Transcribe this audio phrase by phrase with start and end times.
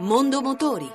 [0.00, 0.88] Mondo Motori.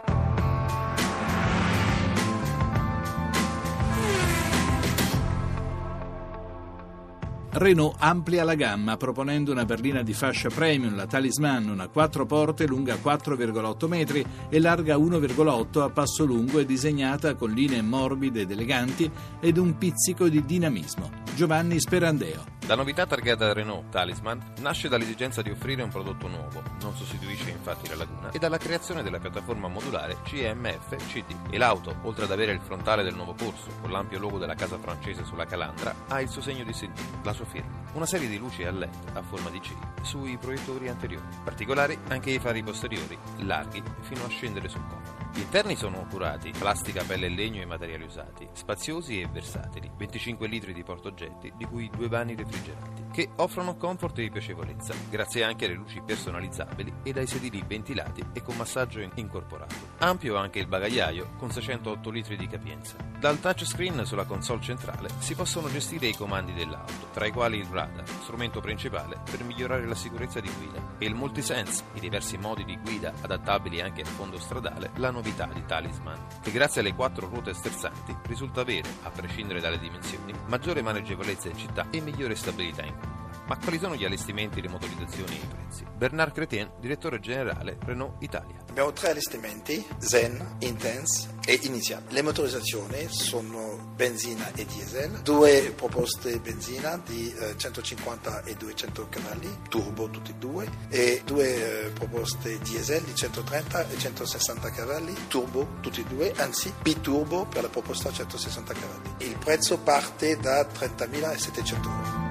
[7.49, 12.65] Renault amplia la gamma proponendo una berlina di fascia premium, la Talisman, una 4 porte
[12.65, 18.51] lunga 4,8 metri e larga 1,8 a passo lungo e disegnata con linee morbide ed
[18.51, 19.11] eleganti
[19.41, 21.22] ed un pizzico di dinamismo.
[21.35, 22.53] Giovanni Sperandeo.
[22.67, 27.89] La novità targata Renault Talisman nasce dall'esigenza di offrire un prodotto nuovo, non sostituisce infatti
[27.89, 31.35] la Laguna, e dalla creazione della piattaforma modulare CMF CD.
[31.49, 34.77] E l'auto, oltre ad avere il frontale del nuovo corso, con l'ampio logo della casa
[34.77, 37.81] francese sulla calandra, ha il suo segno distintivo, la sua firma.
[37.93, 39.73] Una serie di luci a LED a forma di C
[40.03, 41.25] sui proiettori anteriori.
[41.43, 45.31] Particolari anche i fari posteriori, larghi fino a scendere sul cofano.
[45.33, 50.47] Gli interni sono curati, plastica, pelle e legno e materiali usati, spaziosi e versatili, 25
[50.47, 50.83] litri di
[51.23, 56.01] portaoggetti, di cui due vani refrigeranti, che offrono comfort e piacevolezza, grazie anche alle luci
[56.05, 59.92] personalizzabili ed ai sedili ventilati e con massaggio incorporato.
[60.03, 62.97] Ampio anche il bagagliaio, con 608 litri di capienza.
[63.17, 67.67] Dal touchscreen sulla console centrale si possono gestire i comandi dell'auto, tra i quali il
[67.67, 72.65] radar, strumento principale per migliorare la sicurezza di guida, e il multisense, i diversi modi
[72.65, 77.29] di guida adattabili anche a fondo stradale, la novità di Talisman, che grazie alle quattro
[77.29, 82.83] ruote stersanti risulta avere, a prescindere dalle dimensioni, maggiore maneggevolezza in città e migliore stabilità
[82.83, 83.23] in curva.
[83.45, 85.85] Ma quali sono gli allestimenti, le motorizzazioni e i prezzi?
[85.95, 88.62] Bernard Cretien, direttore generale Renault Italia.
[88.73, 92.05] Abbiamo tre allestimenti, Zen, Intense e Iniziale.
[92.09, 99.59] Le motorizzazioni sono benzina e diesel, due proposte benzina di eh, 150 e 200 cavalli,
[99.69, 105.75] turbo tutti e due, e due eh, proposte diesel di 130 e 160 cavalli, turbo
[105.79, 109.13] tutti e due, anzi biturbo per la proposta 160 cavalli.
[109.19, 112.22] Il prezzo parte da 30.700 euro.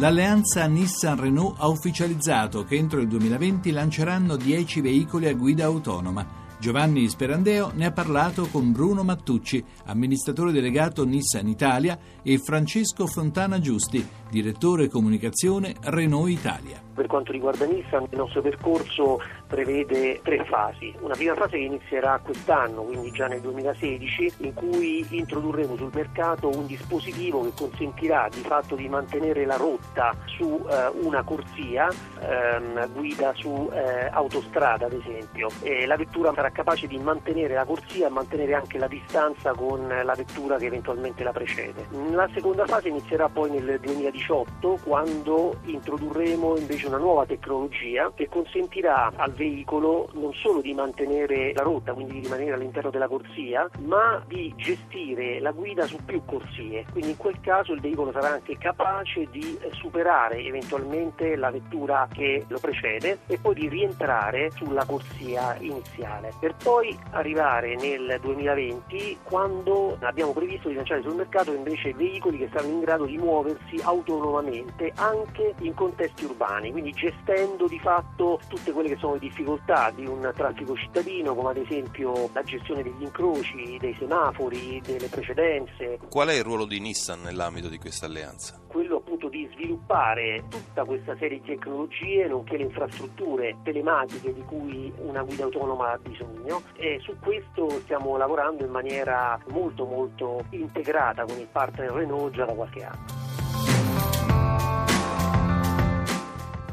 [0.00, 6.26] L'alleanza Nissan-Renault ha ufficializzato che entro il 2020 lanceranno 10 veicoli a guida autonoma.
[6.58, 13.60] Giovanni Sperandeo ne ha parlato con Bruno Mattucci, amministratore delegato Nissan Italia, e Francesco Fontana
[13.60, 16.80] Giusti, direttore comunicazione Renault Italia.
[16.94, 19.18] Per quanto riguarda Nissan, il nostro percorso
[19.50, 20.94] prevede tre fasi.
[21.00, 26.48] Una prima fase che inizierà quest'anno, quindi già nel 2016, in cui introdurremo sul mercato
[26.48, 31.88] un dispositivo che consentirà di fatto di mantenere la rotta su eh, una corsia,
[32.20, 35.48] ehm, guida su eh, autostrada ad esempio.
[35.62, 39.88] E la vettura sarà capace di mantenere la corsia e mantenere anche la distanza con
[39.88, 41.88] la vettura che eventualmente la precede.
[42.12, 49.10] La seconda fase inizierà poi nel 2018 quando introdurremo invece una nuova tecnologia che consentirà
[49.16, 54.22] al veicolo non solo di mantenere la rotta, quindi di rimanere all'interno della corsia, ma
[54.26, 56.84] di gestire la guida su più corsie.
[56.90, 62.44] Quindi in quel caso il veicolo sarà anche capace di superare eventualmente la vettura che
[62.48, 69.96] lo precede e poi di rientrare sulla corsia iniziale, per poi arrivare nel 2020 quando
[70.00, 74.92] abbiamo previsto di lanciare sul mercato invece veicoli che saranno in grado di muoversi autonomamente
[74.96, 80.06] anche in contesti urbani quindi gestendo di fatto tutte quelle che sono le difficoltà di
[80.06, 85.98] un traffico cittadino, come ad esempio la gestione degli incroci, dei semafori, delle precedenze.
[86.10, 88.60] Qual è il ruolo di Nissan nell'ambito di questa alleanza?
[88.66, 94.92] Quello appunto di sviluppare tutta questa serie di tecnologie, nonché le infrastrutture telematiche di cui
[94.98, 101.24] una guida autonoma ha bisogno e su questo stiamo lavorando in maniera molto molto integrata
[101.24, 103.39] con il partner Renault già da qualche anno.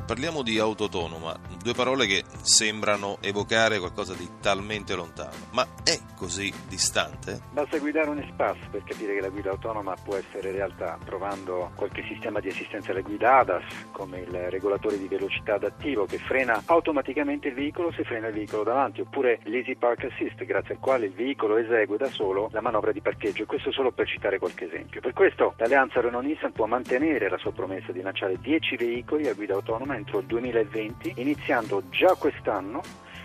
[0.08, 6.00] Parliamo di auto autonoma, due parole che sembrano evocare qualcosa di talmente lontano, ma è
[6.16, 7.42] così distante?
[7.52, 12.06] Basta guidare un espace per capire che la guida autonoma può essere realtà, provando qualche
[12.08, 17.50] sistema di assistenza alla guida ADAS, come il regolatore di velocità adattivo che frena automaticamente
[17.50, 21.14] il veicolo se frena il veicolo davanti, oppure l'Easy Park Assist, grazie al quale il
[21.14, 25.02] veicolo esegue da solo la manovra di parcheggio, e questo solo per citare qualche esempio.
[25.02, 29.54] Per questo l'alleanza Renault-Nissan può mantenere la sua promessa di lanciare 10 veicoli a guida
[29.54, 32.82] autonoma entro il 2020, iniziando già quest'anno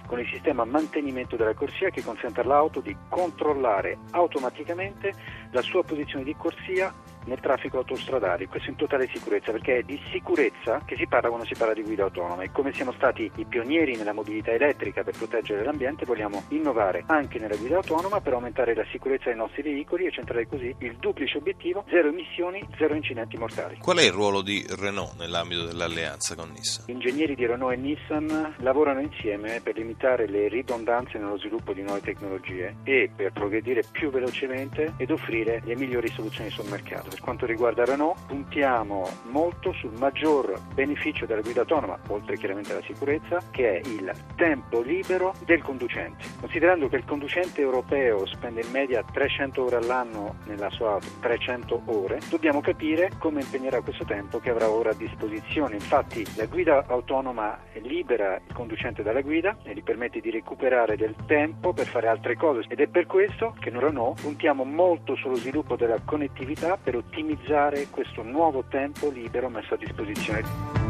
[0.07, 5.15] con il sistema mantenimento della corsia che consente all'auto di controllare automaticamente
[5.53, 6.93] la sua posizione di corsia
[7.25, 11.47] nel traffico autostradale, questo in totale sicurezza, perché è di sicurezza che si parla quando
[11.47, 15.17] si parla di guida autonoma e come siamo stati i pionieri nella mobilità elettrica per
[15.17, 20.07] proteggere l'ambiente, vogliamo innovare anche nella guida autonoma per aumentare la sicurezza dei nostri veicoli
[20.07, 23.79] e centrare così il duplice obiettivo zero emissioni, zero incidenti mortali.
[23.79, 26.85] Qual è il ruolo di Renault nell'ambito dell'alleanza con Nissan?
[26.87, 31.83] Gli ingegneri di Renault e Nissan lavorano insieme per limitare le ridondanze nello sviluppo di
[31.83, 37.12] nuove tecnologie e per progredire più velocemente ed offrire le migliori soluzioni sul mercato.
[37.13, 42.81] Per quanto riguarda Renault puntiamo molto sul maggior beneficio della guida autonoma, oltre chiaramente alla
[42.81, 46.25] sicurezza, che è il tempo libero del conducente.
[46.41, 51.83] Considerando che il conducente europeo spende in media 300 ore all'anno nella sua auto, 300
[51.85, 55.75] ore, dobbiamo capire come impegnerà questo tempo che avrà ora a disposizione.
[55.75, 61.15] Infatti la guida autonoma libera il conducente dalla guida e gli permette di recuperare del
[61.27, 65.35] tempo per fare altre cose ed è per questo che noi Renault puntiamo molto sullo
[65.35, 70.81] sviluppo della connettività per ottimizzare questo nuovo tempo libero messo a disposizione.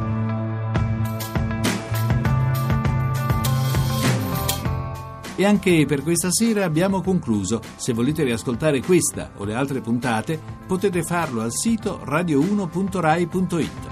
[5.34, 7.60] E anche per questa sera abbiamo concluso.
[7.76, 13.91] Se volete riascoltare questa o le altre puntate, potete farlo al sito radio1.rai.it.